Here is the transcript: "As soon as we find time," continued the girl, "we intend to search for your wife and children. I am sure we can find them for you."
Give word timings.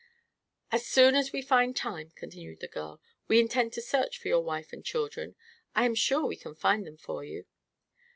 "As 0.71 0.83
soon 0.87 1.13
as 1.13 1.31
we 1.31 1.43
find 1.43 1.75
time," 1.77 2.09
continued 2.15 2.59
the 2.59 2.67
girl, 2.67 2.99
"we 3.27 3.39
intend 3.39 3.71
to 3.73 3.83
search 3.83 4.17
for 4.17 4.29
your 4.29 4.41
wife 4.43 4.73
and 4.73 4.83
children. 4.83 5.35
I 5.75 5.85
am 5.85 5.93
sure 5.93 6.25
we 6.25 6.37
can 6.37 6.55
find 6.55 6.87
them 6.87 6.97
for 6.97 7.23
you." 7.23 7.45